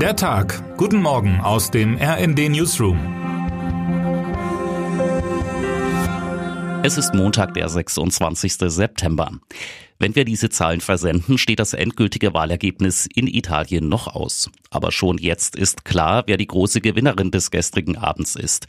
[0.00, 0.76] Der Tag.
[0.76, 2.98] Guten Morgen aus dem RND Newsroom.
[6.82, 8.58] Es ist Montag, der 26.
[8.58, 9.30] September.
[9.98, 14.50] Wenn wir diese Zahlen versenden, steht das endgültige Wahlergebnis in Italien noch aus.
[14.68, 18.66] Aber schon jetzt ist klar, wer die große Gewinnerin des gestrigen Abends ist.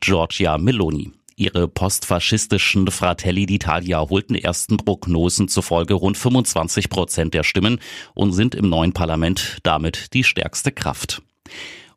[0.00, 1.12] Giorgia Meloni.
[1.38, 7.78] Ihre postfaschistischen Fratelli d'Italia holten ersten Prognosen zufolge rund 25 Prozent der Stimmen
[8.14, 11.20] und sind im neuen Parlament damit die stärkste Kraft.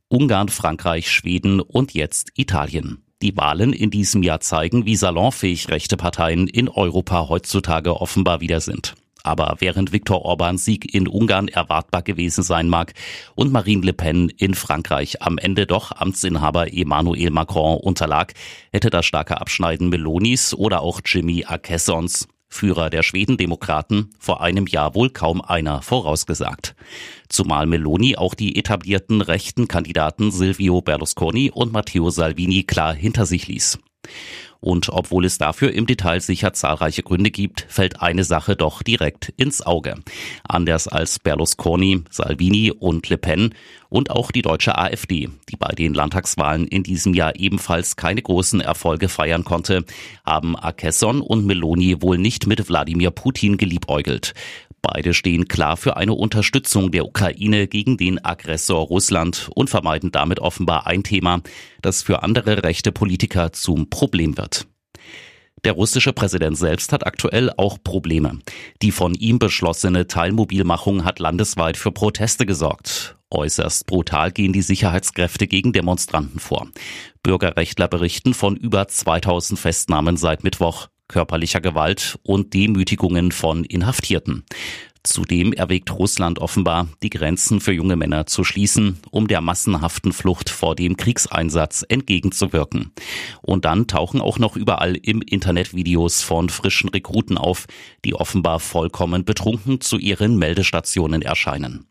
[0.10, 3.02] Ungarn, Frankreich, Schweden und jetzt Italien.
[3.22, 8.60] Die Wahlen in diesem Jahr zeigen, wie salonfähig rechte Parteien in Europa heutzutage offenbar wieder
[8.60, 8.96] sind.
[9.24, 12.94] Aber während Viktor Orbáns Sieg in Ungarn erwartbar gewesen sein mag
[13.36, 18.34] und Marine Le Pen in Frankreich am Ende doch Amtsinhaber Emmanuel Macron unterlag,
[18.72, 24.96] hätte das starke Abschneiden Melonis oder auch Jimmy Akessons Führer der Schwedendemokraten, vor einem Jahr
[24.96, 26.76] wohl kaum einer vorausgesagt.
[27.30, 33.48] Zumal Meloni auch die etablierten rechten Kandidaten Silvio Berlusconi und Matteo Salvini klar hinter sich
[33.48, 33.78] ließ.
[34.62, 39.30] Und obwohl es dafür im Detail sicher zahlreiche Gründe gibt, fällt eine Sache doch direkt
[39.38, 39.96] ins Auge.
[40.44, 43.56] Anders als Berlusconi, Salvini und Le Pen
[43.88, 48.60] und auch die deutsche AfD, die bei den Landtagswahlen in diesem Jahr ebenfalls keine großen
[48.60, 49.86] Erfolge feiern konnte,
[50.26, 54.34] haben Akesson und Meloni wohl nicht mit Wladimir Putin geliebäugelt.
[54.82, 60.40] Beide stehen klar für eine Unterstützung der Ukraine gegen den Aggressor Russland und vermeiden damit
[60.40, 61.42] offenbar ein Thema,
[61.82, 64.68] das für andere rechte Politiker zum Problem wird.
[65.66, 68.40] Der russische Präsident selbst hat aktuell auch Probleme.
[68.82, 73.18] Die von ihm beschlossene Teilmobilmachung hat landesweit für Proteste gesorgt.
[73.30, 76.68] Äußerst brutal gehen die Sicherheitskräfte gegen Demonstranten vor.
[77.22, 84.46] Bürgerrechtler berichten von über 2000 Festnahmen seit Mittwoch körperlicher Gewalt und Demütigungen von Inhaftierten.
[85.04, 90.50] Zudem erwägt Russland offenbar, die Grenzen für junge Männer zu schließen, um der massenhaften Flucht
[90.50, 92.92] vor dem Kriegseinsatz entgegenzuwirken.
[93.42, 97.66] Und dann tauchen auch noch überall im Internet Videos von frischen Rekruten auf,
[98.06, 101.88] die offenbar vollkommen betrunken zu ihren Meldestationen erscheinen.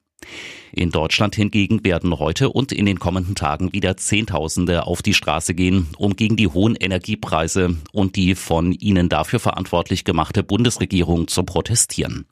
[0.73, 5.55] In Deutschland hingegen werden heute und in den kommenden Tagen wieder Zehntausende auf die Straße
[5.55, 11.43] gehen, um gegen die hohen Energiepreise und die von ihnen dafür verantwortlich gemachte Bundesregierung zu
[11.43, 12.27] protestieren.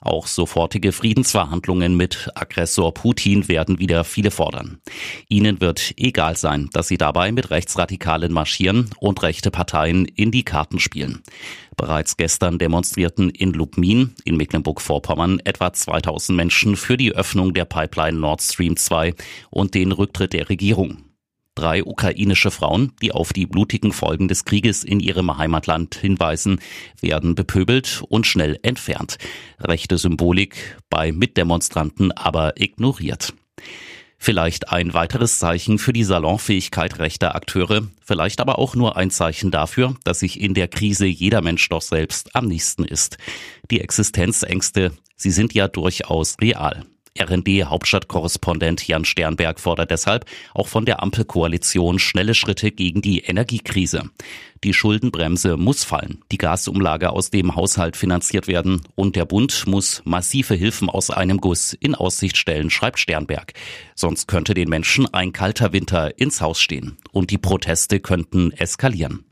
[0.00, 4.78] Auch sofortige Friedensverhandlungen mit Aggressor Putin werden wieder viele fordern.
[5.28, 10.44] Ihnen wird egal sein, dass sie dabei mit Rechtsradikalen marschieren und rechte Parteien in die
[10.44, 11.22] Karten spielen.
[11.78, 18.18] Bereits gestern demonstrierten in Lubmin in Mecklenburg-Vorpommern etwa 2000 Menschen für die Öffnung der Pipeline
[18.18, 19.14] Nord Stream 2
[19.50, 21.04] und den Rücktritt der Regierung.
[21.54, 26.60] Drei ukrainische Frauen, die auf die blutigen Folgen des Krieges in ihrem Heimatland hinweisen,
[27.00, 29.16] werden bepöbelt und schnell entfernt.
[29.60, 33.34] Rechte Symbolik bei Mitdemonstranten aber ignoriert.
[34.18, 39.52] Vielleicht ein weiteres Zeichen für die Salonfähigkeit rechter Akteure, vielleicht aber auch nur ein Zeichen
[39.52, 43.16] dafür, dass sich in der Krise jeder Mensch doch selbst am nächsten ist.
[43.70, 46.84] Die Existenzängste, sie sind ja durchaus real.
[47.20, 50.24] RND-Hauptstadtkorrespondent Jan Sternberg fordert deshalb
[50.54, 54.10] auch von der Ampelkoalition schnelle Schritte gegen die Energiekrise.
[54.64, 60.02] Die Schuldenbremse muss fallen, die Gasumlage aus dem Haushalt finanziert werden und der Bund muss
[60.04, 63.52] massive Hilfen aus einem Guss in Aussicht stellen, schreibt Sternberg.
[63.94, 69.24] Sonst könnte den Menschen ein kalter Winter ins Haus stehen und die Proteste könnten eskalieren.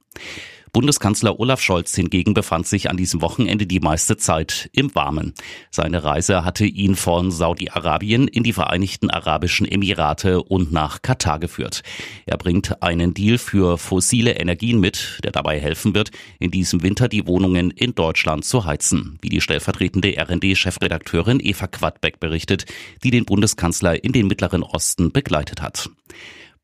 [0.77, 5.33] Bundeskanzler Olaf Scholz hingegen befand sich an diesem Wochenende die meiste Zeit im Warmen.
[5.71, 11.83] Seine Reise hatte ihn von Saudi-Arabien in die Vereinigten Arabischen Emirate und nach Katar geführt.
[12.27, 16.11] Er bringt einen Deal für fossile Energien mit, der dabei helfen wird,
[16.41, 22.21] in diesem Winter die Wohnungen in Deutschland zu heizen, wie die stellvertretende RND-Chefredakteurin Eva Quadbeck
[22.21, 22.67] berichtet,
[23.03, 25.89] die den Bundeskanzler in den Mittleren Osten begleitet hat.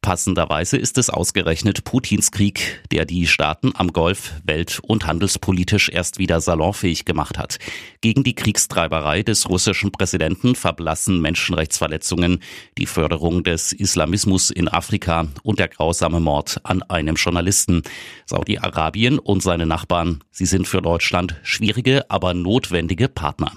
[0.02, 6.18] Passenderweise ist es ausgerechnet Putins Krieg, der die Staaten am Golf welt- und handelspolitisch erst
[6.18, 7.58] wieder salonfähig gemacht hat.
[8.00, 12.40] Gegen die Kriegstreiberei des russischen Präsidenten verblassen Menschenrechtsverletzungen,
[12.78, 17.82] die Förderung des Islamismus in Afrika und der grausame Mord an einem Journalisten.
[18.26, 23.52] Saudi-Arabien und seine Nachbarn, sie sind für Deutschland schwierige, aber notwendige Partner.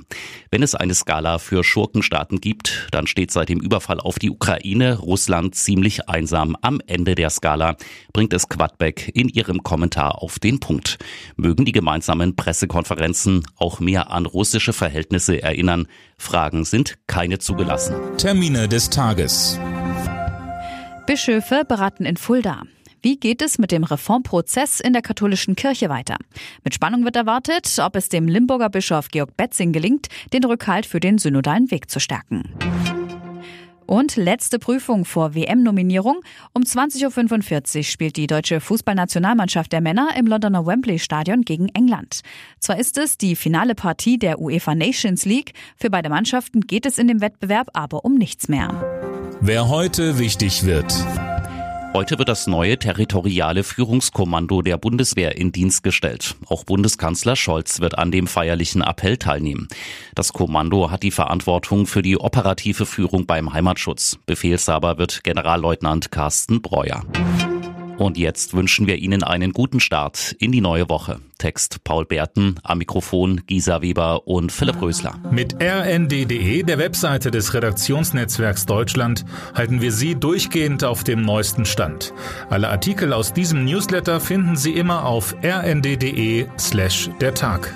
[0.51, 4.99] Wenn es eine Skala für Schurkenstaaten gibt, dann steht seit dem Überfall auf die Ukraine
[4.99, 7.77] Russland ziemlich einsam langsam am Ende der Skala,
[8.11, 10.97] bringt es Quadbeck in ihrem Kommentar auf den Punkt.
[11.37, 15.87] Mögen die gemeinsamen Pressekonferenzen auch mehr an russische Verhältnisse erinnern.
[16.17, 17.95] Fragen sind keine zugelassen.
[18.17, 19.57] Termine des Tages.
[21.07, 22.63] Bischöfe beraten in Fulda.
[23.01, 26.17] Wie geht es mit dem Reformprozess in der katholischen Kirche weiter?
[26.63, 30.99] Mit Spannung wird erwartet, ob es dem Limburger Bischof Georg Betzing gelingt, den Rückhalt für
[30.99, 32.43] den synodalen Weg zu stärken.
[33.87, 36.21] Und letzte Prüfung vor WM-Nominierung.
[36.53, 42.21] Um 20.45 Uhr spielt die deutsche Fußballnationalmannschaft der Männer im Londoner Wembley Stadion gegen England.
[42.59, 46.97] Zwar ist es die finale Partie der UEFA Nations League, für beide Mannschaften geht es
[46.97, 48.69] in dem Wettbewerb aber um nichts mehr.
[49.41, 50.93] Wer heute wichtig wird.
[51.95, 56.35] Heute wird das neue territoriale Führungskommando der Bundeswehr in Dienst gestellt.
[56.45, 59.69] Auch Bundeskanzler Scholz wird an dem feierlichen Appell teilnehmen.
[60.13, 64.19] Das Kommando hat die Verantwortung für die operative Führung beim Heimatschutz.
[64.25, 67.05] Befehlshaber wird Generalleutnant Carsten Breuer.
[67.97, 71.19] Und jetzt wünschen wir Ihnen einen guten Start in die neue Woche.
[71.37, 75.15] Text Paul Berten, am Mikrofon Gisa Weber und Philipp Rösler.
[75.31, 82.13] Mit rnd.de, der Webseite des Redaktionsnetzwerks Deutschland, halten wir Sie durchgehend auf dem neuesten Stand.
[82.49, 87.73] Alle Artikel aus diesem Newsletter finden Sie immer auf rnd.de slash der Tag.